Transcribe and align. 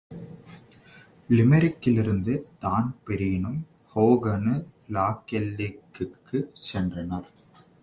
லிமெரிக்கிலிருந்து 1.29 2.33
தான்பிரீனும் 2.61 3.59
ஹோகனு, 3.95 4.55
லாகெல்லிக்குச் 4.89 6.49
சென்றனர். 6.67 7.29